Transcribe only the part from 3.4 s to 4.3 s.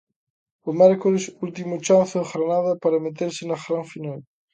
na gran final.